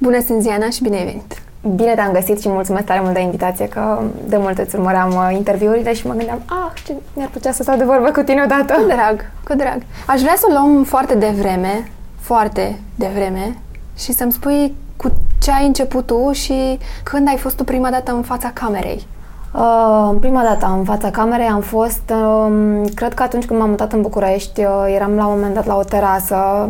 [0.00, 1.42] Bună, sunt Ziana și bine ai venit!
[1.74, 5.30] Bine te-am găsit și mulțumesc tare mult de invitație, că de multe îți urmăream uh,
[5.32, 8.74] interviurile și mă gândeam, ah, ce mi-ar plăcea să stau de vorbă cu tine odată.
[8.74, 9.82] Cu drag, cu drag.
[10.06, 13.56] Aș vrea să o luăm foarte devreme, foarte devreme
[13.96, 18.12] și să-mi spui cu ce ai început tu și când ai fost tu prima dată
[18.12, 19.06] în fața camerei.
[19.54, 23.92] Uh, prima dată în fața camerei am fost, uh, cred că atunci când m-am mutat
[23.92, 26.68] în București, uh, eram la un moment dat la o terasă,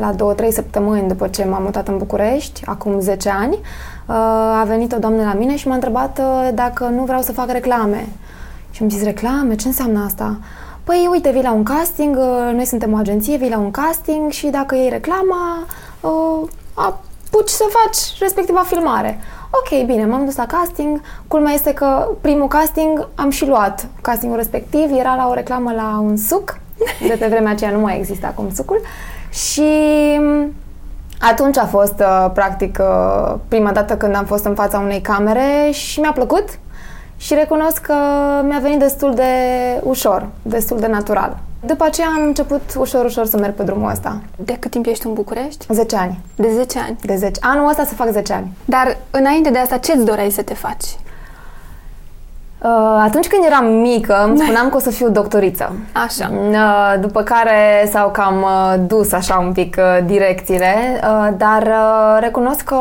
[0.00, 4.14] la două, trei săptămâni după ce m-am mutat în București, acum 10 ani, uh,
[4.60, 7.50] a venit o doamnă la mine și m-a întrebat uh, dacă nu vreau să fac
[7.50, 8.08] reclame.
[8.70, 9.54] Și am zis, reclame?
[9.54, 10.36] Ce înseamnă asta?
[10.84, 14.30] Păi, uite, vii la un casting, uh, noi suntem o agenție, vii la un casting
[14.30, 15.66] și dacă iei reclama,
[16.00, 19.18] uh, apuci să faci respectiva filmare.
[19.50, 21.00] Ok, bine, m-am dus la casting.
[21.28, 24.90] Culmea este că primul casting am și luat castingul respectiv.
[24.98, 26.58] Era la o reclamă la un suc.
[27.08, 28.80] De pe vremea aceea nu mai există acum sucul.
[29.30, 29.70] Și
[31.20, 35.70] atunci a fost, uh, practic, uh, prima dată când am fost în fața unei camere
[35.70, 36.44] și mi-a plăcut
[37.20, 37.94] și recunosc că
[38.42, 39.32] mi-a venit destul de
[39.82, 41.36] ușor, destul de natural.
[41.66, 44.20] După aceea am început ușor, ușor să merg pe drumul ăsta.
[44.36, 45.66] De cât timp ești în București?
[45.68, 46.20] 10 ani.
[46.36, 46.96] De 10 ani.
[47.02, 47.40] De 10.
[47.42, 48.52] Anul ăsta să fac 10 ani.
[48.64, 50.84] Dar înainte de asta, ce-ți doreai să te faci?
[52.62, 55.72] Uh, atunci când eram mică, îmi spuneam că o să fiu doctoriță.
[55.92, 56.30] Așa.
[56.32, 60.74] Uh, după care s-au cam uh, dus așa un pic direcțiile,
[61.36, 61.70] dar
[62.20, 62.78] recunosc că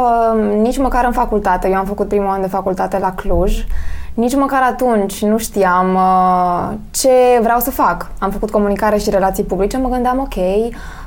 [0.61, 3.65] nici măcar în facultate, eu am făcut primul an de facultate la Cluj,
[4.19, 5.97] nici măcar atunci nu știam
[6.91, 8.07] ce vreau să fac.
[8.19, 10.35] Am făcut comunicare și relații publice, mă gândeam, ok,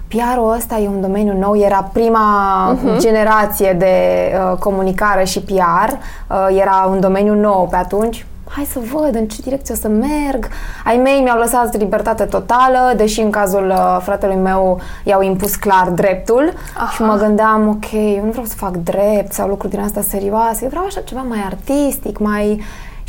[0.09, 2.99] PR-ul ăsta e un domeniu nou, era prima uh-huh.
[2.99, 3.95] generație de
[4.35, 9.27] uh, comunicare și PR, uh, era un domeniu nou pe atunci, hai să văd în
[9.27, 10.49] ce direcție o să merg.
[10.85, 15.89] Ai mei mi-au lăsat libertate totală, deși în cazul uh, fratelui meu i-au impus clar
[15.89, 16.91] dreptul Aha.
[16.91, 20.63] și mă gândeam, ok, eu nu vreau să fac drept sau lucruri din asta serioase,
[20.63, 22.61] eu vreau așa ceva mai artistic, mai...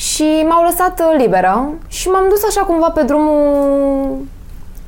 [0.10, 4.18] Și m-au lăsat uh, liberă și m-am dus așa cumva pe drumul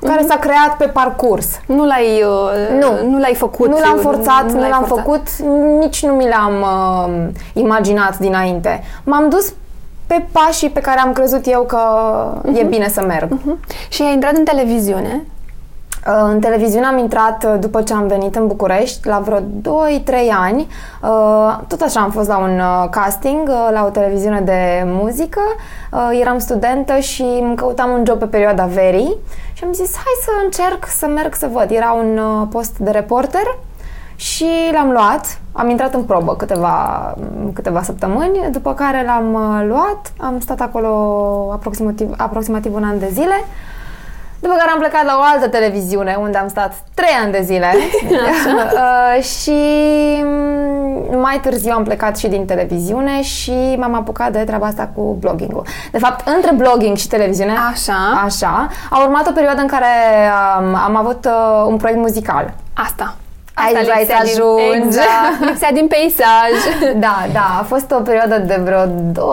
[0.02, 0.28] care mm-hmm.
[0.28, 1.48] s-a creat pe parcurs.
[1.66, 3.10] Nu l-ai, uh, nu.
[3.10, 3.70] nu l-ai făcut.
[3.70, 5.06] Nu l-am forțat, nu, nu l-am forțat.
[5.06, 5.28] făcut,
[5.80, 8.84] nici nu mi l-am uh, imaginat dinainte.
[9.04, 9.54] M-am dus
[10.08, 11.80] pe pașii pe care am crezut eu că
[12.42, 12.58] uh-huh.
[12.58, 12.70] e mhm.
[12.70, 13.30] bine să merg.
[13.38, 13.90] Uh-huh.
[13.90, 15.26] Și ai intrat în televiziune?
[16.08, 19.42] Uh, în televiziune am intrat uh, după ce am venit în București, la vreo 2-3
[20.42, 20.68] ani.
[21.02, 25.42] Uh, tot așa am fost la un casting, la o televiziune de muzică.
[26.22, 29.16] Eram studentă și îmi căutam un job pe perioada verii
[29.54, 31.72] și am zis, hai să încerc să merg să văd.
[31.72, 33.58] Era un post de reporter
[34.16, 37.16] și l-am luat, am intrat în probă câteva,
[37.54, 40.90] câteva săptămâni, după care l-am uh, luat, am stat acolo
[41.52, 43.36] aproximativ, aproximativ un an de zile,
[44.46, 47.72] după care am plecat la o altă televiziune unde am stat trei ani de zile
[48.82, 49.60] uh, și
[50.24, 55.18] mm, mai târziu am plecat și din televiziune și m-am apucat de treaba asta cu
[55.20, 55.66] blogging-ul.
[55.92, 59.94] De fapt, între blogging și televiziune, așa, așa a urmat o perioadă în care
[60.60, 62.54] um, am avut uh, un proiect muzical.
[62.74, 63.16] Asta.
[63.54, 64.86] Asta Aici vrei să ajungi.
[64.86, 65.40] Exact.
[65.40, 66.54] Lipsea din peisaj.
[67.06, 67.58] Da, da.
[67.60, 69.26] A fost o perioadă de vreo 2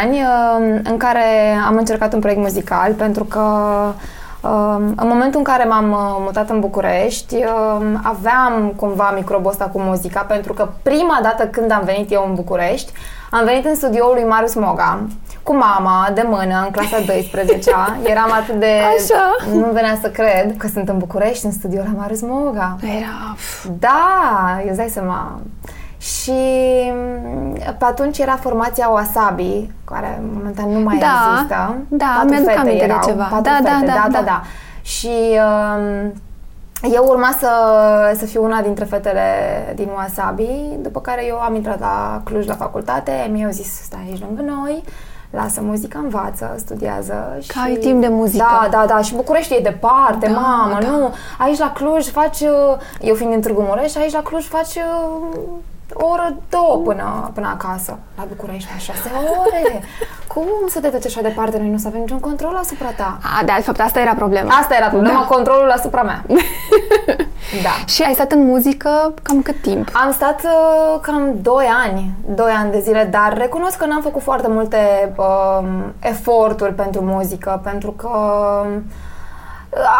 [0.00, 1.24] ani um, în care
[1.66, 3.94] am încercat un proiect muzical pentru că um,
[4.96, 9.80] în momentul în care m-am uh, mutat în București, um, aveam cumva microbul ăsta cu
[9.80, 12.92] muzica, pentru că prima dată când am venit eu în București,
[13.30, 15.00] am venit în studioul lui Marius Moga,
[15.42, 17.96] cu mama, de mână, în clasa 12-a.
[18.04, 18.72] Eram atât de...
[18.98, 19.36] Așa.
[19.52, 22.76] Nu venea să cred că sunt în București, în studioul la Marius Moga.
[22.82, 23.36] Era...
[23.78, 25.40] Da, eu dai seama.
[26.00, 26.32] Și
[26.92, 31.76] mm, pe atunci era formația Wasabi, care momentan nu mai da, există.
[31.88, 33.28] Da, mi-aduc aminte erau, de ceva.
[33.32, 34.42] Da, da, fete, da, da, da, da, da.
[34.82, 35.10] Și
[35.78, 36.12] um,
[36.92, 37.50] eu urma să,
[38.18, 39.22] să fiu una dintre fetele
[39.74, 44.20] din Wasabi, după care eu am intrat la Cluj la facultate, mi-au zis stai aici
[44.20, 44.82] lângă noi,
[45.30, 47.36] lasă muzica, învață, studiază.
[47.40, 47.48] Și...
[47.48, 48.46] Că ai timp de muzică.
[48.60, 49.00] Da, da, da.
[49.00, 50.88] Și București e departe, da, mamă, da.
[50.88, 51.12] nu.
[51.38, 52.40] Aici la Cluj faci,
[53.00, 54.76] eu fiind din Târgu Mureș, aici la Cluj faci
[55.92, 57.98] o oră, două până, până acasă.
[58.16, 59.10] La București, la șase
[59.40, 59.82] ore.
[60.34, 61.58] Cum să te duci așa departe?
[61.58, 63.18] Noi nu să avem niciun control asupra ta.
[63.40, 64.54] A, de fapt, asta era problema.
[64.54, 65.34] Asta era problema, da.
[65.34, 66.24] controlul asupra mea.
[67.66, 67.84] da.
[67.86, 69.88] Și ai stat în muzică cam cât timp?
[69.92, 74.22] Am stat uh, cam 2 ani, 2 ani de zile, dar recunosc că n-am făcut
[74.22, 75.68] foarte multe uh,
[76.00, 78.10] eforturi pentru muzică, pentru că
[78.64, 78.76] uh,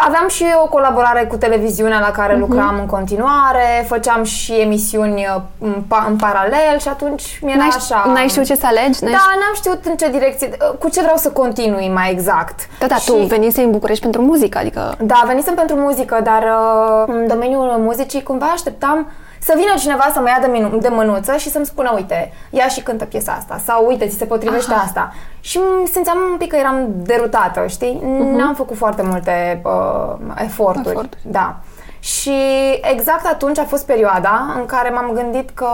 [0.05, 2.39] Aveam și o colaborare cu televiziunea la care uh-huh.
[2.39, 7.71] lucram în continuare, făceam și emisiuni uh, în, pa- în paralel și atunci mi-era n-ai,
[7.75, 8.11] așa...
[8.13, 9.03] N-ai știut ce să alegi?
[9.03, 12.59] N-ai da, n-am știut în ce direcție, uh, cu ce vreau să continui mai exact.
[12.79, 13.05] Da, da, și...
[13.05, 14.95] tu venisei în București pentru muzică, adică...
[14.99, 19.07] Da, venisem pentru muzică, dar uh, în domeniul muzicii cumva așteptam
[19.43, 22.67] să vină cineva să mă ia de, minu- de mânuță și să-mi spună, uite, ia
[22.67, 24.81] și cântă piesa asta sau uite, ți se potrivește Aha.
[24.83, 25.13] asta.
[25.39, 27.99] Și îmi simțeam un pic că eram derutată, știi?
[28.35, 30.89] N-am făcut foarte multe uh, eforturi.
[30.89, 31.21] Eforturi.
[31.25, 31.55] Da.
[31.99, 32.33] Și
[32.81, 35.67] exact atunci a fost perioada în care m-am gândit că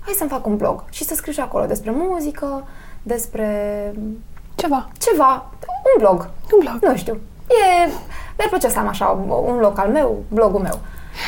[0.00, 2.64] hai să-mi fac un blog și să scriu și acolo despre muzică,
[3.02, 3.48] despre
[4.54, 4.88] Ceva.
[4.98, 6.28] ceva, un blog.
[6.52, 6.90] Un blog.
[6.90, 7.20] Nu știu.
[7.48, 7.86] E,
[8.36, 9.06] mi-ar plăcea să am așa
[9.46, 10.78] un loc al meu, blogul meu.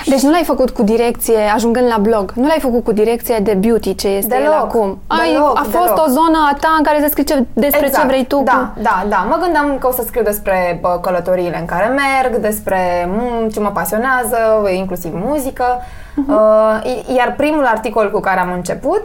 [0.06, 3.54] Deci nu l-ai făcut cu direcție, ajungând la blog, nu l-ai făcut cu direcție de
[3.54, 4.56] beauty, ce este el Deloc.
[4.58, 4.98] acum.
[5.06, 6.04] Ai, Deloc, a fost deloc.
[6.06, 8.40] o zonă a ta în care să scrii ce, despre ce vrei tu.
[8.44, 8.80] Da, Cu...
[8.82, 9.26] da, da.
[9.28, 13.60] Mă gândeam că o să scriu despre bă, călătoriile în care merg, despre mm, ce
[13.60, 14.36] mă pasionează,
[14.76, 15.64] inclusiv muzică.
[16.14, 16.32] Mhm.
[16.32, 19.02] Uh, i- iar primul articol cu care am început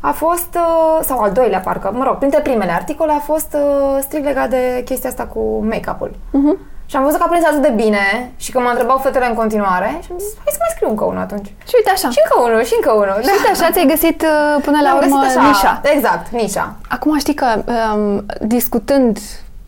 [0.00, 3.98] a fost, uh, sau al doilea parcă, mă rog, printre primele articole a fost uh,
[4.00, 6.10] strict legat de chestia asta cu make-up-ul.
[6.30, 6.58] Mhm.
[6.90, 9.34] Și am văzut că a prins atât de bine și că mă întrebau fetele în
[9.34, 11.46] continuare și am zis, hai să mai scriu încă unul atunci.
[11.68, 12.08] Și uite așa.
[12.10, 13.18] Și încă unul, și încă unul.
[13.22, 15.80] Și uite așa ți-ai găsit uh, până la Am urmă găsit așa, nișa.
[15.94, 16.74] Exact, nișa.
[16.88, 17.48] Acum știi că
[17.94, 19.18] um, discutând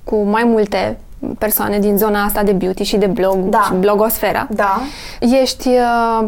[0.04, 0.98] cu mai multe
[1.38, 3.60] persoane din zona asta de beauty și de blog Da.
[3.60, 4.80] și blogosfera, Da.
[5.20, 6.26] ești uh,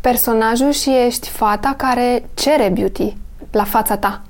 [0.00, 3.16] personajul și ești fata care cere beauty
[3.50, 4.20] la fața ta.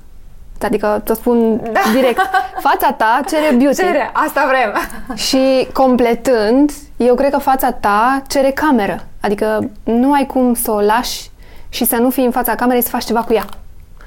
[0.65, 1.79] Adică, te spun Da.
[1.93, 2.21] direct,
[2.69, 3.75] fața ta cere beauty.
[3.75, 4.73] Cere, asta vrem.
[5.27, 8.99] Și completând, eu cred că fața ta cere cameră.
[9.21, 11.29] Adică nu ai cum să o lași
[11.69, 13.45] și să nu fii în fața camerei să faci ceva cu ea.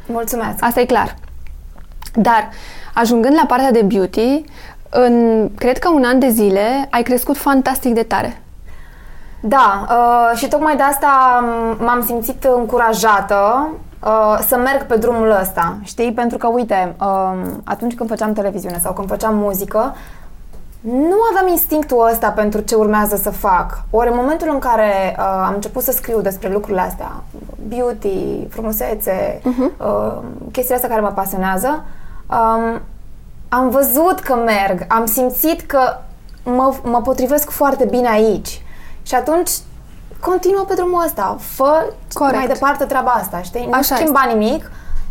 [0.07, 0.55] Mulțumesc.
[0.65, 1.15] Asta e clar.
[2.15, 2.49] Dar,
[2.95, 4.45] ajungând la partea de beauty,
[4.91, 8.43] în, cred că un an de zile ai crescut fantastic de tare.
[9.41, 13.69] Da, uh, și tocmai de asta m- m-am simțit încurajată
[14.05, 16.13] uh, să merg pe drumul ăsta, știi?
[16.13, 17.33] Pentru că, uite, uh,
[17.65, 19.95] atunci când făceam televiziune sau când făceam muzică,
[20.83, 23.83] nu aveam instinctul ăsta pentru ce urmează să fac.
[23.91, 27.23] Ori în momentul în care uh, am început să scriu despre lucrurile astea,
[27.69, 29.79] beauty, frumusețe, uh-huh.
[29.79, 31.85] uh, chestiile astea care mă pasionează,
[32.31, 32.81] um,
[33.49, 35.81] am văzut că merg, am simțit că
[36.45, 38.63] mă, mă potrivesc foarte bine aici.
[39.03, 39.51] Și atunci
[40.31, 42.37] continuă pe drumul ăsta, fă Corect.
[42.37, 43.65] mai departe treaba asta, știi?
[43.67, 44.71] Nu Așa schimba nimic,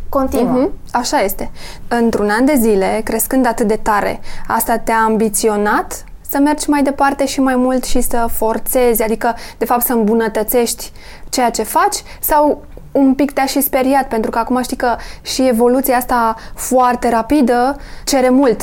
[0.10, 0.52] continuă.
[0.60, 1.52] Mhm, Așa este.
[1.88, 7.26] Într-un an de zile, crescând atât de tare, asta te-a ambiționat să mergi mai departe
[7.26, 10.92] și mai mult și să forțezi, adică, de fapt, să îmbunătățești
[11.30, 15.48] ceea ce faci sau un pic te-a și speriat, pentru că acum știi că și
[15.48, 17.76] evoluția asta foarte rapidă
[18.06, 18.62] cere mult.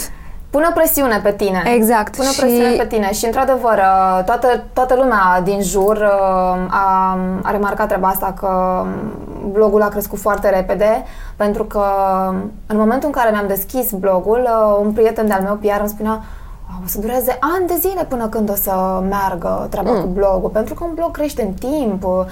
[0.51, 1.63] Pună presiune pe tine.
[1.75, 2.17] Exact.
[2.17, 7.19] Pună Și- presiune pe tine și, într-adevăr, uh, toată, toată lumea din jur uh, a,
[7.43, 8.83] a remarcat treaba asta că
[9.53, 11.05] blogul a crescut foarte repede
[11.37, 11.83] pentru că
[12.67, 16.13] în momentul în care mi-am deschis blogul, uh, un prieten de-al meu, PR, îmi spunea
[16.71, 20.01] "Wow, o să dureze ani de zile până când o să meargă treaba Mm.
[20.01, 22.25] cu blogul, pentru că un blog crește în timp, uh,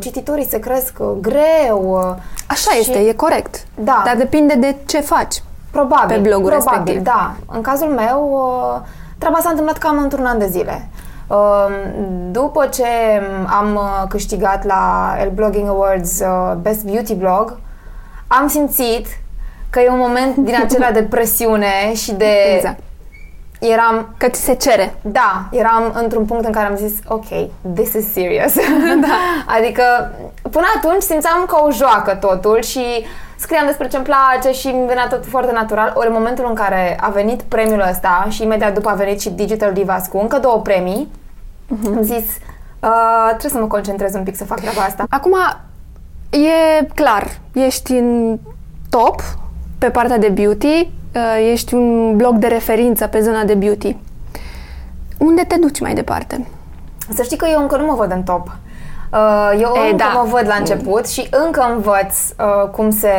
[0.00, 1.90] cititorii se cresc uh, greu.
[2.10, 3.64] uh, Așa și- este, e corect.
[3.74, 4.02] Da.
[4.04, 5.42] Dar depinde de ce faci.
[5.74, 6.16] Probabil.
[6.16, 7.02] pe blogul probabil, respectiv.
[7.02, 7.34] da.
[7.46, 8.80] În cazul meu, uh,
[9.18, 10.88] treaba s-a întâmplat cam într-un an de zile.
[11.26, 11.66] Uh,
[12.30, 12.86] După ce
[13.46, 17.58] am uh, câștigat la El Blogging Awards uh, Best Beauty Blog,
[18.26, 19.06] am simțit
[19.70, 22.32] că e un moment din acela de presiune și de...
[22.56, 22.78] Exact.
[23.60, 24.94] Eram Că ți se cere.
[25.02, 27.24] da, eram într-un punct în care am zis, ok,
[27.74, 28.54] this is serious.
[29.06, 29.18] da.
[29.56, 29.82] Adică,
[30.50, 33.04] până atunci simțeam ca o joacă totul și
[33.36, 35.92] scriam despre ce-mi place și îmi venea tot foarte natural.
[35.96, 39.30] Ori în momentul în care a venit premiul ăsta și imediat după a venit și
[39.30, 41.08] Digital Divas cu încă două premii,
[41.86, 42.24] am zis,
[42.80, 45.04] uh, trebuie să mă concentrez un pic să fac treaba asta.
[45.08, 45.34] Acum,
[46.30, 48.38] e clar, ești în
[48.90, 49.20] top
[49.78, 53.96] pe partea de beauty, uh, ești un blog de referință pe zona de beauty.
[55.18, 56.46] Unde te duci mai departe?
[57.14, 58.56] Să știi că eu încă nu mă văd în top.
[59.14, 60.12] Uh, Eu E, încă da.
[60.14, 63.10] mă văd la început și încă învăț uh, cum se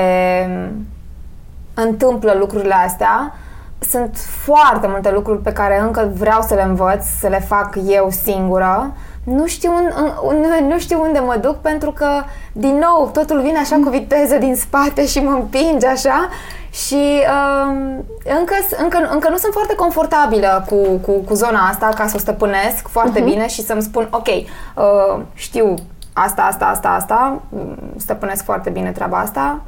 [1.74, 3.34] întâmplă lucrurile astea.
[3.80, 8.10] Sunt foarte multe lucruri pe care încă vreau să le învăț, să le fac eu
[8.10, 8.94] singură.
[9.26, 12.08] Nu știu, un, un, un- nu știu unde mă duc pentru că,
[12.52, 16.30] din nou, totul vine așa cu viteză din spate și mă împinge așa?
[16.72, 17.22] Și
[17.66, 18.06] um,
[18.40, 22.20] încă, încă, încă nu sunt foarte confortabilă cu, cu, cu zona asta ca să o
[22.20, 25.74] stăpânesc foarte bine și să-mi spun, ok, uh, știu
[26.14, 29.62] asta, asta, asta, asta, mm, stăpânesc foarte bine treaba asta,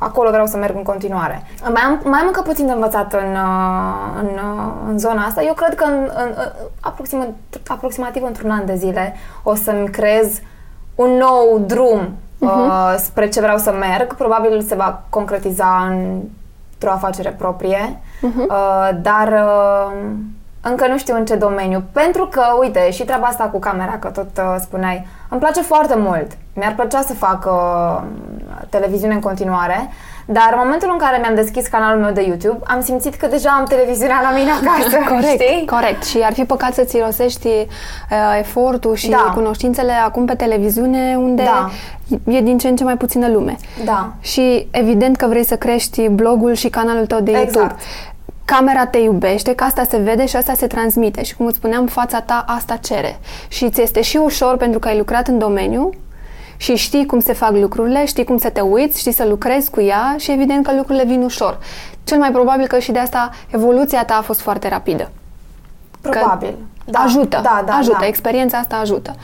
[0.00, 1.42] acolo vreau să merg în continuare.
[1.62, 5.42] Mai am, mai am încă puțin de învățat în, uh, în, uh, în zona asta.
[5.42, 7.26] Eu cred că în, în, în, aproxima,
[7.66, 10.40] aproximativ într-un an de zile o să-mi creez
[10.94, 14.14] un nou drum uh, spre ce vreau să merg.
[14.14, 19.92] Probabil se va concretiza într-o afacere proprie, uh, dar uh,
[20.62, 21.82] Încă nu știu în ce domeniu.
[21.92, 25.94] Pentru că, uite, și treaba asta cu camera, că tot uh, spuneai, îmi place foarte
[25.98, 26.26] mult.
[26.54, 28.02] Mi-ar plăcea să fac uh,
[28.68, 29.90] televiziune în continuare,
[30.26, 33.50] dar în momentul în care mi-am deschis canalul meu de YouTube, am simțit că deja
[33.58, 34.96] am televiziunea la mine acasă.
[35.14, 35.66] corect, știi?
[35.66, 36.04] corect.
[36.04, 37.66] Și ar fi păcat să-ți irosești uh,
[38.38, 39.30] efortul și Da.
[39.34, 41.70] cunoștințele acum pe televiziune, unde Da.
[42.32, 43.56] e din ce în ce mai puțină lume.
[43.84, 44.12] Da.
[44.20, 47.54] Și evident că vrei să crești blogul și canalul tău de Exact.
[47.54, 47.74] YouTube.
[48.56, 51.22] Camera te iubește, că asta se vede și asta se transmite.
[51.22, 53.18] Și cum îți spuneam, fața ta asta cere.
[53.48, 55.90] Și ți este și ușor pentru că ai lucrat în domeniu
[56.56, 59.80] și știi cum se fac lucrurile, știi cum să te uiți, știi să lucrezi cu
[59.80, 61.58] ea și evident că lucrurile vin ușor.
[62.04, 65.10] Cel mai probabil că și de asta evoluția ta a fost foarte rapidă.
[66.00, 66.48] Probabil.
[66.84, 66.98] Că Da.
[66.98, 68.06] ajută, Da, da, ajută, da.
[68.06, 69.14] experiența asta ajută.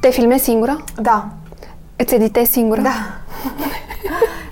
[0.00, 0.84] Te filmezi singură?
[1.00, 1.28] Da.
[1.96, 2.80] Îți editezi singură?
[2.80, 2.90] Da.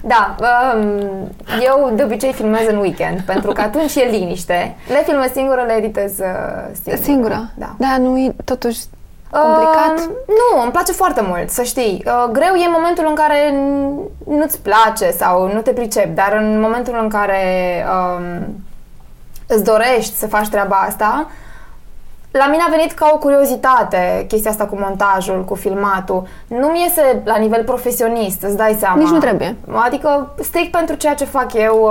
[0.03, 0.35] Da,
[0.75, 1.29] um,
[1.63, 4.77] eu de obicei filmez în weekend, pentru că atunci e liniște.
[4.89, 6.27] Le filmez singură, le editez uh,
[6.83, 7.03] singură.
[7.03, 7.51] Singură?
[7.55, 7.75] Da.
[7.79, 8.79] Da, nu e totuși
[9.31, 9.95] complicat?
[9.99, 12.05] Uh, nu, îmi place foarte mult, să știi.
[12.07, 16.61] Uh, greu e momentul în care n- nu-ți place sau nu te pricepi, dar în
[16.61, 17.43] momentul în care
[18.17, 18.55] um,
[19.47, 21.31] îți dorești să faci treaba asta,
[22.31, 26.27] la mine a venit ca o curiozitate chestia asta cu montajul, cu filmatul.
[26.47, 28.97] Nu mi iese la nivel profesionist, îți dai seama.
[28.97, 29.57] Nici nu trebuie.
[29.87, 31.91] Adică strict pentru ceea ce fac eu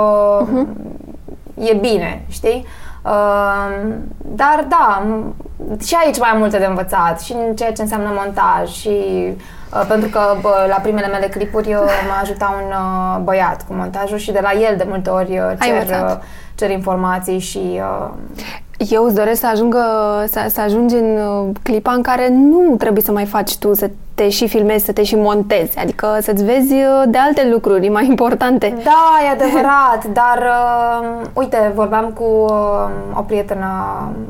[0.50, 2.66] uh, e bine, știi?
[3.04, 3.92] Uh,
[4.22, 5.34] dar da, m-
[5.86, 9.84] și aici mai am multe de învățat și în ceea ce înseamnă montaj și uh,
[9.88, 14.18] pentru că bă, la primele mele clipuri uh, mă ajuta un uh, băiat cu montajul
[14.18, 16.16] și de la el de multe ori uh, Ai cer, învățat.
[16.16, 16.22] uh,
[16.54, 18.08] cer informații și uh,
[18.88, 19.84] Eu îți doresc să, ajungă,
[20.28, 23.90] să, să ajungi în uh, clipa în care nu trebuie să mai faci tu, să
[24.14, 25.78] te și filmezi, să te și montezi.
[25.78, 28.78] Adică să-ți vezi uh, de alte lucruri mai importante.
[28.84, 33.68] Da, e adevărat, dar uh, uite, vorbeam cu uh, o prietenă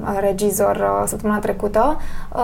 [0.02, 1.96] uh, regizor uh, săptămâna trecută.
[2.34, 2.40] Uh,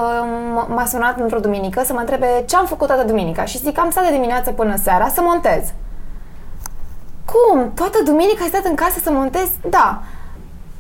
[0.62, 3.78] m- m-a sunat într-o duminică să mă întrebe ce am făcut toată duminica și zic
[3.78, 5.62] am stat de dimineață până seara să montez.
[7.24, 7.70] Cum?
[7.74, 9.50] Toată duminica ai stat în casă să montezi?
[9.70, 10.02] Da.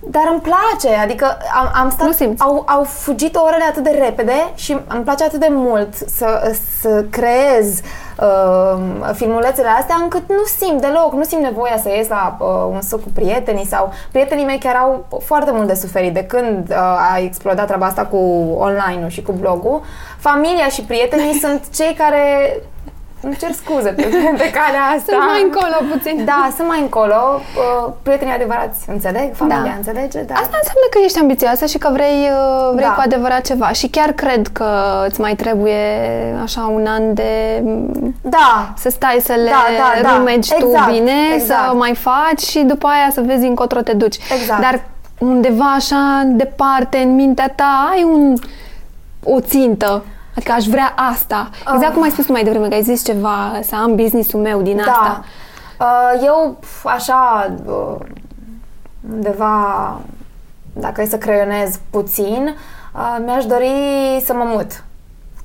[0.08, 2.42] Dar îmi place, adică am, am stat, Nu simți.
[2.42, 7.04] au, au fugit orele atât de repede și îmi place atât de mult să, să
[7.10, 7.80] creez
[8.20, 8.82] uh,
[9.12, 13.02] filmulețele astea încât nu simt deloc, nu simt nevoia să ies la uh, un suc
[13.02, 16.76] cu prietenii sau prietenii mei chiar au foarte mult de suferit de când uh,
[17.12, 18.16] a explodat treaba asta cu
[18.58, 19.82] online-ul și cu blogul.
[20.18, 22.56] Familia și prietenii sunt cei care
[23.26, 24.02] îmi cer scuze pe,
[24.42, 25.10] pe calea asta.
[25.12, 26.24] Sunt mai încolo puțin.
[26.24, 27.20] Da, sunt mai încolo.
[27.36, 29.76] Uh, prietenii adevărați înțeleg, familia Da.
[29.76, 30.36] înțelege, dar...
[30.42, 32.94] Asta înseamnă că ești ambițioasă și că vrei, uh, vrei Da.
[32.94, 33.68] cu adevărat ceva.
[33.72, 34.68] Și chiar cred că
[35.08, 35.80] îți mai trebuie
[36.42, 40.16] așa un an de mm, Da, să stai să le Da, da, da.
[40.16, 41.68] rumegi tu Exact, bine, exact.
[41.68, 44.16] să mai faci și după aia să vezi încotro te duci.
[44.40, 44.60] Exact.
[44.60, 44.80] Dar
[45.18, 48.34] undeva așa departe în mintea ta ai un,
[49.24, 50.04] o țintă.
[50.36, 51.48] Adică aș vrea asta.
[51.60, 51.92] Exact Ah.
[51.92, 54.76] cum ai spus tu mai devreme, că ai zis ceva, să am business-ul meu din
[54.76, 54.82] da.
[54.82, 55.24] asta.
[55.80, 57.96] Uh, Eu, pf, așa, uh,
[59.12, 60.00] undeva,
[60.72, 62.54] dacă e să creionez puțin,
[62.94, 63.70] uh, mi-aș dori
[64.24, 64.84] să mă mut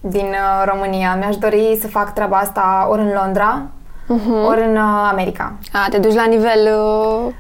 [0.02, 1.16] din uh, România.
[1.16, 3.62] Mi-aș dori să fac treaba asta ori în Londra,
[4.48, 5.54] ori în uh, America.
[5.74, 7.34] A, te duci la nivel uh,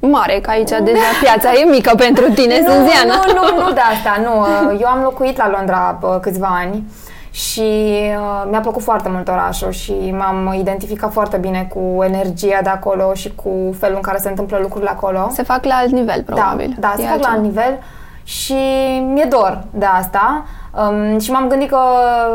[0.00, 3.14] mare, că aici deja piața e mică pentru tine, nu, Sânziana.
[3.26, 4.40] nu, nu, nu de asta, nu.
[4.40, 6.84] Uh, Eu am locuit la Londra uh, câțiva ani
[7.30, 7.60] și
[8.18, 13.14] uh, mi-a plăcut foarte mult orașul și m-am identificat foarte bine cu energia de acolo
[13.14, 15.28] și cu felul în care se întâmplă lucrurile acolo.
[15.32, 16.76] Se fac la alt nivel, probabil.
[16.78, 17.34] Da, da E se fac la altceva.
[17.34, 17.78] alt nivel
[18.24, 18.54] și
[19.12, 20.44] mi-e dor de asta.
[20.78, 21.78] Um, și m-am gândit că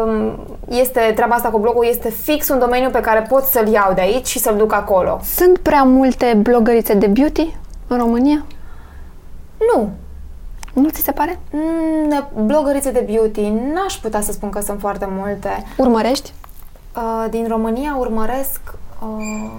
[0.05, 3.93] um, este treaba asta cu blogul este fix un domeniu pe care pot să-l iau
[3.93, 5.19] de aici și să-l duc acolo.
[5.24, 7.55] Sunt prea multe blogărițe de beauty
[7.88, 8.45] în România?
[9.74, 9.89] Nu,
[10.74, 11.39] Nu ți se pare?
[11.51, 15.63] Mm, blogărițe de beauty, n-aș putea să spun că sunt foarte multe.
[15.77, 16.33] Urmărești?
[16.95, 18.60] Uh, din România urmăresc
[19.00, 19.51] uh,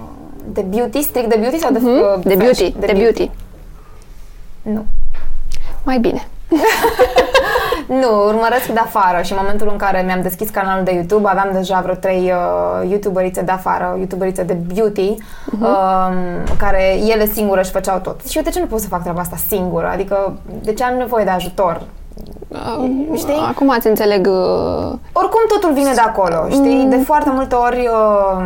[0.45, 1.87] de beauty, strict de beauty sau de, Mhm.
[1.89, 2.71] uh, De fashion?
[2.71, 3.31] beauty, de beauty.
[4.61, 4.85] Nu.
[5.83, 6.27] Mai bine.
[8.01, 11.49] Nu, urmăresc de afară și în momentul în care mi-am deschis canalul de YouTube aveam
[11.53, 15.61] deja vreo trei uh, youtuberițe de afară, youtuberițe de beauty, Mhm.
[15.63, 16.13] uh,
[16.57, 18.25] care ele singure își făceau tot.
[18.27, 19.89] Și eu de ce nu pot să fac treaba asta singură?
[19.93, 21.81] Adică de ce am nevoie de ajutor?
[23.15, 23.33] Știi?
[23.33, 24.27] Uh, Acum ați înțeleg.
[24.27, 26.85] uh, Oricum totul vine de acolo, știi?
[26.89, 28.45] De foarte multe ori uh,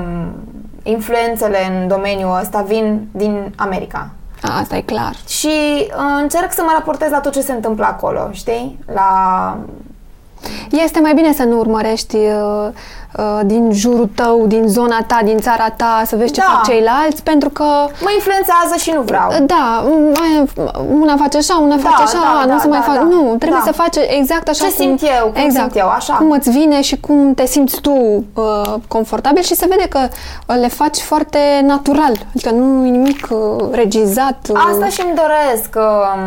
[0.83, 4.09] influențele în domeniul ăsta vin din America.
[4.41, 5.15] A, Asta e clar.
[5.27, 5.47] Și
[5.87, 8.79] uh, încerc să mă raportez la tot ce se întâmplă acolo, știi?
[8.93, 9.57] La...
[10.71, 12.71] Este mai bine să nu urmărești uh, uh,
[13.45, 16.45] din jurul tău, din zona ta, din țara ta, să vezi ce Da.
[16.53, 17.63] fac ceilalți, pentru că
[18.01, 19.29] Mă influențează și nu vreau.
[19.45, 19.83] da,
[20.19, 20.47] mai-
[20.99, 22.95] una face așa, una Da, face așa, da, nu da, se mai da, fac.
[22.95, 23.01] da.
[23.01, 23.65] Nu, trebuie Da.
[23.65, 26.13] să faci exact așa Ce cum simt eu, cum exact, simt eu, așa.
[26.13, 27.91] Cum îți vine și cum te simți tu
[28.33, 29.99] uh, confortabil și se vede că
[30.47, 32.11] uh, le faci foarte natural.
[32.35, 34.37] Adică nu e nimic uh, regizat.
[34.49, 35.75] uh, Asta și îmi doresc.
[35.75, 36.21] um,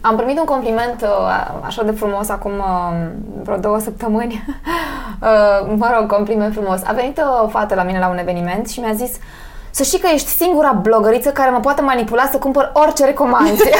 [0.00, 1.08] Am primit un compliment uh,
[1.66, 2.94] așa de frumos acum um,
[3.44, 4.44] vreo două săptămâni.
[5.22, 6.80] Uh, Mă rog, compliment frumos.
[6.84, 9.10] A venit o fată la mine la un eveniment și mi-a zis
[9.70, 13.62] să știi că ești singura blogăriță care mă poate manipula să cumpăr orice recomanzi.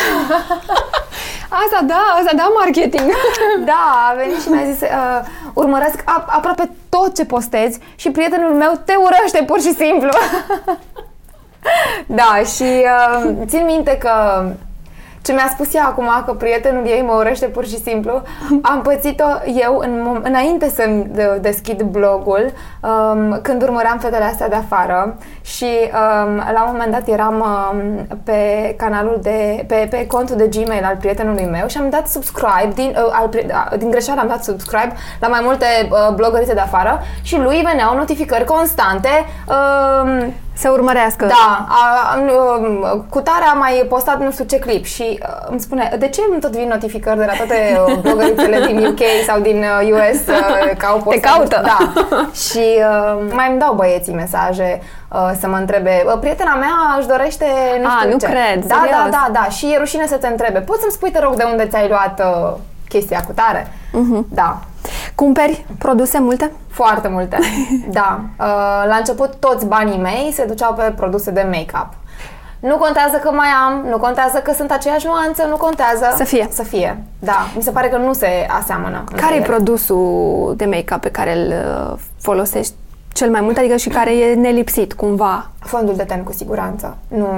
[1.63, 3.11] Asta da, asta da marketing.
[3.71, 5.21] da, a venit și mi-a zis uh,
[5.55, 10.09] urmăresc a- aproape tot ce postezi și prietenul meu te urăște pur și simplu.
[12.21, 12.63] da, și
[13.23, 14.45] uh, țin minte că
[15.25, 18.23] ce mi-a spus ea acum, că prietenul ei mă urăște pur și simplu,
[18.63, 19.25] am pățit-o
[19.65, 25.17] eu în, mom- înainte să-mi de- deschid blogul, um, când urmăream fetele astea de afară
[25.43, 30.47] și um, la un moment dat eram um, pe canalul de, pe, pe contul de
[30.49, 34.21] Gmail al prietenului meu și am dat subscribe, din, uh, al, pri- uh, din greșeală
[34.21, 39.09] am dat subscribe la mai multe uh, blogărițe de afară și lui veneau notificări constante
[39.49, 40.33] um,
[40.65, 41.25] Să urmărească.
[41.27, 45.47] da, a, a, um, cu tare a mai postat nu știu ce clip și uh,
[45.51, 49.01] îmi spune de ce îmi tot vin notificări de la toate uh, blogărițele din UK
[49.27, 51.33] sau din uh, US uh, că au postat?
[51.33, 51.63] caută.
[51.65, 51.79] Da.
[52.49, 57.07] și uh, mai îmi dau băieții mesaje uh, să mă întrebe uh, prietena mea își
[57.07, 57.47] dorește
[57.81, 58.27] nu A, știu nu ce.
[58.27, 59.11] cred, Da, da, serios?
[59.11, 59.45] da, da.
[59.49, 60.59] Și e rușine să te întrebe.
[60.59, 62.53] Poți să-mi spui, te rog, de unde ți-ai luat uh,
[62.89, 63.73] chestia cu tare?
[63.93, 64.27] Mhm.
[64.31, 64.59] Da.
[65.15, 66.53] Cumperi produse multe?
[66.71, 67.39] Foarte multe.
[67.91, 68.21] da.
[68.41, 68.47] Uh,
[68.89, 71.89] la început toți banii mei se duceau pe produse de make-up.
[72.61, 76.13] Nu contează că mai am, nu contează că sunt aceeași nuanță, nu contează.
[76.17, 76.49] Să fie.
[76.51, 77.37] Să fie, da.
[77.57, 78.99] Mi se pare că nu se aseamănă.
[78.99, 79.47] între Care e ele.
[79.47, 81.53] produsul de make-up pe care îl
[81.93, 82.75] uh, folosești
[83.13, 85.51] cel mai mult, adică și care e nelipsit cumva?
[85.59, 86.97] Fondul de ten, cu siguranță.
[87.09, 87.29] Nu,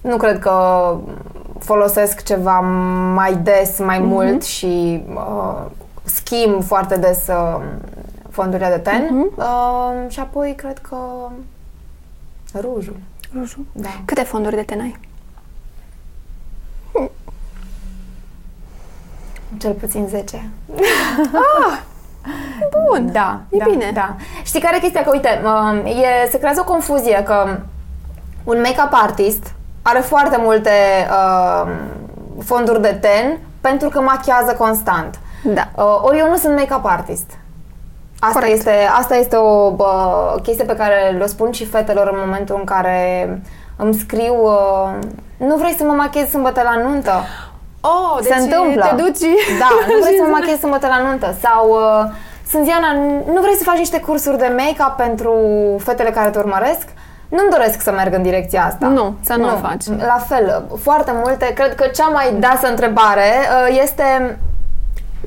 [0.00, 0.52] nu cred că
[1.58, 2.60] folosesc ceva
[3.14, 4.08] mai des, mai Mhm.
[4.08, 5.64] mult și uh,
[6.08, 7.62] schimb foarte des uh,
[8.30, 9.08] fondurile de ten.
[9.10, 9.32] Mhm.
[9.36, 10.96] Uh, și apoi cred că
[12.54, 12.96] rujul.
[13.38, 13.64] Rujul.
[13.72, 13.88] Da.
[14.04, 14.98] Câte fonduri de ten ai?
[19.58, 20.50] Cel puțin 10.
[22.70, 23.12] Bun.
[23.12, 23.90] Da, E da, bine.
[23.94, 24.16] Da.
[24.44, 25.02] Știi care e chestia?
[25.02, 27.58] Că, uite, um, e, se creează o confuzie că
[28.44, 29.52] un make-up artist
[29.82, 30.70] are foarte multe
[31.10, 31.70] uh,
[32.44, 35.18] fonduri de ten pentru că machiază constant.
[35.42, 35.68] Da.
[35.74, 37.30] Uh, ori eu nu sunt make-up artist.
[38.20, 38.56] Asta Corect.
[38.56, 42.64] este, asta este o bă, chestie pe care le spun și fetelor în momentul în
[42.64, 43.28] care
[43.76, 44.90] îmi scriu uh,
[45.36, 47.12] nu vrei să mă machiezi sâmbătă la nuntă?
[47.80, 48.84] Oh, se întâmplă.
[48.84, 49.18] te duci
[49.58, 51.34] Da, nu vrei să mă machiezi sâmbătă la nuntă.
[51.42, 52.10] Sau uh,
[52.50, 52.92] sunt Diana,
[53.32, 55.34] nu vrei să faci niște cursuri de make-up pentru
[55.78, 56.86] fetele care te urmăresc?
[57.28, 58.86] Nu-mi doresc să merg în direcția asta.
[58.86, 59.84] Nu, să nu o faci.
[59.98, 61.52] La fel, foarte multe.
[61.52, 63.30] Cred că cea mai dasă întrebare
[63.68, 64.38] uh, este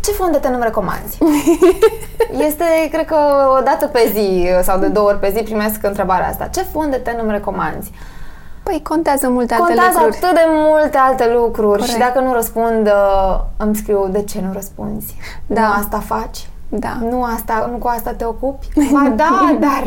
[0.01, 1.17] ce fond de ten îmi recomanzi?
[2.47, 3.15] Este, cred că
[3.59, 6.45] o dată pe zi sau de două ori pe zi primesc întrebarea asta.
[6.45, 7.91] Ce fond de ten îmi recomanzi?
[8.63, 10.17] Păi contează multe alte Contează lucruri.
[10.25, 11.89] atât de multe alte lucruri Corect.
[11.89, 15.15] și dacă nu răspund, uh, îmi scriu de ce nu răspunzi.
[15.47, 15.61] Da.
[15.61, 16.49] Nu asta faci?
[16.69, 16.97] Da.
[17.09, 18.67] Nu, asta, nu cu asta te ocupi?
[18.93, 19.83] Ba da, dar...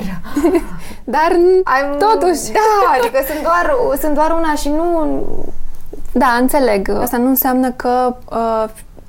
[1.17, 2.53] Dar I'm, totuși...
[2.53, 5.17] Da, adică sunt doar, sunt doar una și nu...
[6.13, 6.91] Da, înțeleg.
[7.01, 8.65] Asta nu înseamnă că uh,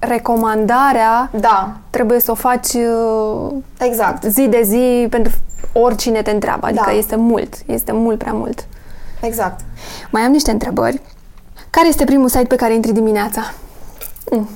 [0.07, 4.23] recomandarea Da, trebuie să o faci uh, exact.
[4.23, 5.33] zi de zi pentru
[5.73, 6.65] oricine te întreabă.
[6.65, 6.91] Adică Da.
[6.91, 7.53] este mult.
[7.65, 8.65] Este mult prea mult.
[9.21, 9.59] Exact.
[10.09, 11.01] Mai am niște întrebări.
[11.69, 13.41] Care este primul site pe care intri dimineața?
[14.31, 14.49] Mm.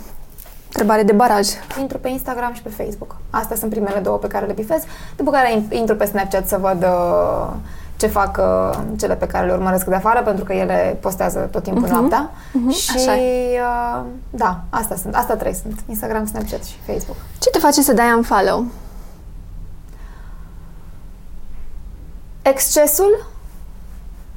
[0.65, 1.47] Întrebare de baraj.
[1.79, 3.15] Intru pe Instagram și pe Facebook.
[3.29, 4.83] Astea sunt primele două pe care le bifez.
[5.15, 7.47] După care in- intru pe Snapchat să văd uh,
[7.99, 11.63] ce fac uh, cele pe care le urmăresc de afară, pentru că ele postează tot
[11.63, 11.91] timpul Mhm.
[11.93, 12.29] noaptea.
[12.53, 15.15] Mhm, Și așa uh, da, asta sunt.
[15.15, 15.79] Asta trei sunt.
[15.87, 17.17] Instagram, Snapchat și Facebook.
[17.39, 18.65] Ce te face să dai unfollow?
[22.41, 23.25] Excesul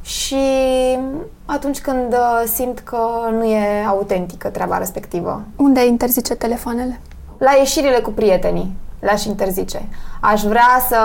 [0.02, 0.36] și
[1.44, 2.98] atunci când uh, simt că
[3.30, 5.42] nu e autentică treaba respectivă.
[5.56, 7.00] Unde ai interzice telefoanele?
[7.38, 9.88] La ieșirile cu prietenii le-aș interzice.
[10.20, 10.98] Aș vrea să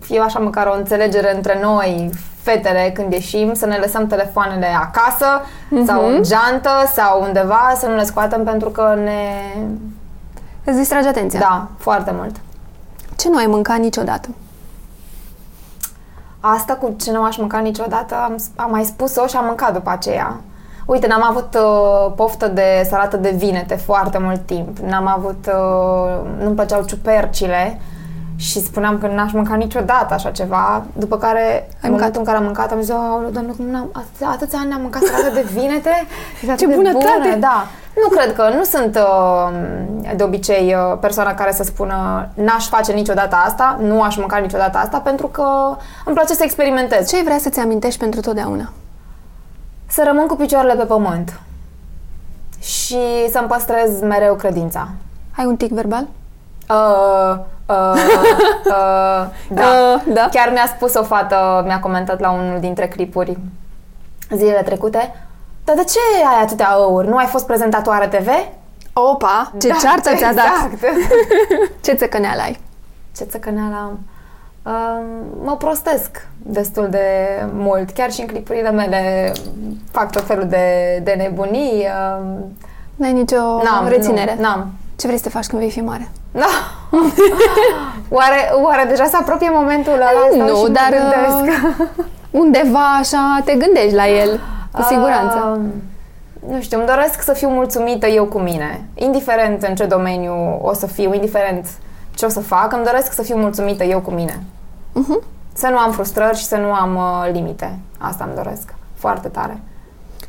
[0.00, 2.10] fie așa măcar o înțelegere între noi,
[2.42, 5.26] fetele, când ieșim, să ne lăsăm telefoanele acasă
[5.68, 5.84] Mhm.
[5.86, 9.20] sau în geantă sau undeva, să nu le scoatem pentru că ne...
[10.64, 11.38] Îți distrage atenția.
[11.40, 12.36] Da, foarte mult.
[13.16, 14.28] Ce nu ai mâncat niciodată?
[16.40, 19.90] Asta cu ce nu aș mânca niciodată, am, am mai spus-o și am mâncat după
[19.90, 20.36] aceea.
[20.86, 24.78] Uite, n-am avut uh, poftă de salată de vinete foarte mult timp.
[24.78, 25.46] N-am avut...
[25.46, 27.80] Uh, nu-mi plăceau ciupercile
[28.36, 32.44] și spuneam că n-aș mânca niciodată așa ceva, după care, în momentul în care am
[32.44, 36.06] mâncat, am zis, oh, doamne, cum n-am, atâția, atâția ani am mâncat salată de vinete,
[36.48, 37.04] e Ce bunătate!
[37.22, 37.66] bună, da.
[38.02, 39.50] Nu cred că, nu sunt uh,
[40.16, 44.78] de obicei uh, persoana care să spună n-aș face niciodată asta, nu aș mânca niciodată
[44.78, 45.46] asta, pentru că
[46.04, 47.08] îmi place să experimentez.
[47.08, 48.72] Ce ai vrea să-ți amintești pentru totdeauna?
[49.92, 51.40] Să rămân cu picioarele pe pământ
[52.60, 54.88] și să-mi păstrez mereu credința.
[55.36, 56.06] Ai un tic verbal?
[56.68, 57.94] Uh, uh,
[58.66, 59.26] uh,
[59.58, 59.62] da.
[59.62, 60.28] Uh, da.
[60.32, 63.38] Chiar mi-a spus o fată, mi-a comentat la unul dintre clipuri
[64.30, 65.14] zilele trecute,
[65.64, 65.98] dar de ce
[66.36, 67.08] ai atâtea ăuri?
[67.08, 68.28] Nu ai fost prezentatoare TV?
[68.92, 70.72] Opa, ce Da, ceartă ți-a dat!
[70.72, 70.94] exact.
[71.84, 72.60] Ce țăcăneală ai?
[73.16, 73.98] Ce țăcăneală am?
[74.66, 75.04] Um,
[75.44, 77.06] mă prostesc destul de
[77.54, 77.90] mult.
[77.90, 79.32] Chiar și în clipurile mele
[79.90, 81.86] fac tot felul de, de nebunii.
[82.18, 82.52] Um,
[82.96, 84.34] N-ai nicio n-am, reținere?
[84.36, 84.72] Nu, n-am.
[84.96, 86.10] Ce vrei să te faci când vei fi mare?
[86.30, 86.46] Da.
[88.18, 90.06] oare, oare deja se apropie momentul ăla?
[90.32, 91.62] Stau nu, și mă dar gândesc.
[91.78, 91.86] uh,
[92.30, 94.40] undeva așa te gândești la el,
[94.72, 95.58] cu siguranță.
[95.58, 98.84] Uh, nu știu, îmi doresc să fiu mulțumită eu cu mine.
[98.94, 101.66] Indiferent în ce domeniu o să fiu, indiferent
[102.22, 104.42] ce o să fac, îmi doresc să fiu mulțumită eu cu mine.
[104.90, 105.26] Uh-huh.
[105.52, 107.78] Să nu am frustrări și să nu am uh, limite.
[107.98, 108.74] Asta îmi doresc.
[108.94, 109.60] Foarte tare.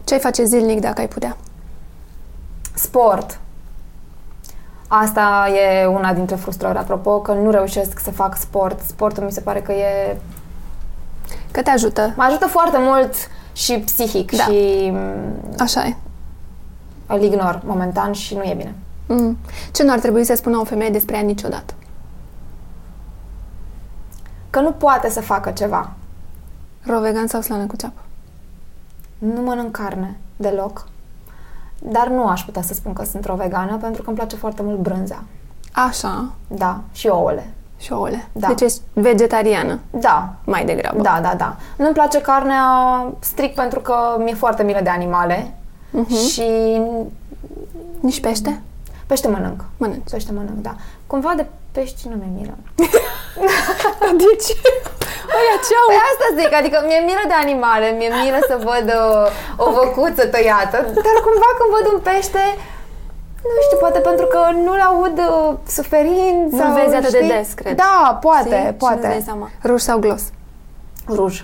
[0.03, 1.37] Ce ai face zilnic dacă ai putea?
[2.73, 3.39] Sport.
[4.87, 8.79] Asta e una dintre frustrări, apropo, că nu reușesc să fac sport.
[8.79, 10.17] Sportul mi se pare că e...
[11.51, 12.13] Că te ajută.
[12.15, 13.13] Mă ajută foarte mult
[13.53, 14.43] și psihic Da.
[14.43, 15.95] și mm, Așa e.
[17.07, 18.75] îl ignor momentan și nu e bine.
[19.07, 19.37] Mm.
[19.73, 21.73] Ce nu ar trebui să spună o femeie despre ea niciodată?
[24.53, 25.89] Că nu poate să facă ceva.
[26.85, 28.01] Ro vegan sau slană cu ceapă?
[29.17, 30.87] Nu mănânc carne deloc,
[31.79, 34.61] dar nu aș putea să spun că sunt o vegană pentru că îmi place foarte
[34.61, 35.23] mult brânza.
[35.71, 36.31] Așa.
[36.47, 37.53] Da, și ouăle.
[37.77, 38.27] Și ouăle.
[38.31, 38.47] Da.
[38.47, 41.01] Deci ești vegetariană, Da, mai degrabă.
[41.01, 41.55] da, da, da.
[41.77, 42.65] Nu-mi place carnea
[43.19, 45.53] strict pentru că mi-e foarte milă de animale
[45.91, 46.15] Mhm.
[46.15, 46.81] și
[47.99, 48.61] Nici pește?
[49.05, 49.63] pește mănânc.
[49.77, 50.09] Mănânci.
[50.11, 50.75] Pește mănânc, da.
[51.07, 52.55] Cumva de pești nu mi-e milă.
[54.21, 54.55] De ce?
[55.37, 55.87] Aia ce au?
[55.91, 60.23] Păi asta zic, adică mi-e milă de animale, mi-e milă să văd uh, o văcuță
[60.33, 62.43] tăiată, dar cumva când văd un pește,
[63.55, 67.29] nu știu, poate pentru că nu-l aud uh, suferind Nu-l sau, vezi atât de știi?
[67.35, 67.75] des, cred.
[67.75, 68.65] Da, poate, Știi?
[68.65, 68.95] Și poate.
[68.95, 69.47] nu-ți dai seama.
[69.63, 70.23] Ruj sau glos?
[71.07, 71.35] Ruj.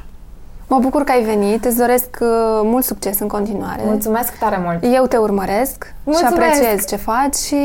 [0.69, 2.27] Mă bucur că ai venit, îți doresc uh,
[2.63, 3.81] mult succes în continuare.
[3.85, 4.93] Mulțumesc tare mult.
[4.95, 6.35] Eu te urmăresc Mulțumesc.
[6.35, 7.55] și apreciez ce faci și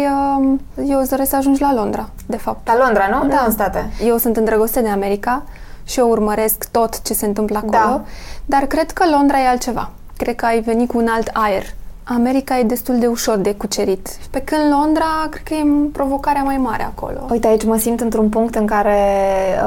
[0.41, 0.55] uh,
[0.89, 2.67] eu îți doresc să ajungi la Londra, de fapt.
[2.67, 3.29] La Londra, nu?
[3.29, 3.35] Da.
[3.35, 3.91] Nu în state.
[4.05, 5.43] Eu sunt îndrăgostită de America
[5.85, 8.03] și eu urmăresc tot ce se întâmplă acolo, Da.
[8.45, 9.91] dar cred că Londra e altceva.
[10.17, 11.63] Cred că ai venit cu un alt aer.
[12.07, 14.09] America e destul de ușor de cucerit.
[14.31, 17.27] Pe când Londra, cred că e provocarea mai mare acolo.
[17.31, 18.99] Uite, aici mă simt într-un punct în care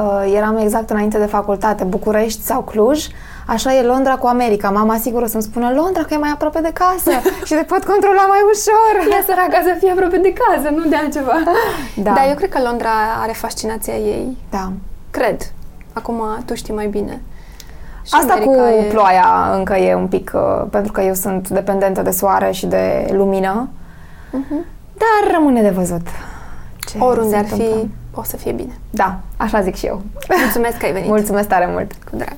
[0.02, 3.06] uh, eram exact înainte de facultate, București sau Cluj,
[3.46, 4.70] așa e Londra cu America.
[4.70, 7.10] Mama sigur o să-mi spună Londra că e mai aproape de casă
[7.46, 9.12] și te pot controla mai ușor.
[9.12, 11.32] Ea săraca să fie aproape de casă, nu de altceva.
[12.02, 12.12] Da.
[12.12, 12.90] Dar eu cred că Londra
[13.22, 14.36] are fascinația ei.
[14.50, 14.72] Da.
[15.10, 15.52] Cred.
[15.92, 17.22] Acum tu știi mai bine.
[18.08, 18.90] Și Asta cu America e...
[18.90, 23.08] ploaia încă e un pic, uh, pentru că eu sunt dependentă de soare și de
[23.12, 23.68] lumină,
[24.92, 26.06] dar rămâne de văzut.
[26.78, 27.88] Ce Oriunde se ar fi, întâmplă.
[28.14, 28.72] o să fie bine.
[28.90, 30.02] Da, așa zic și eu.
[30.42, 31.08] Mulțumesc că ai venit.
[31.16, 31.92] Mulțumesc tare mult!
[32.10, 32.36] Cu drag.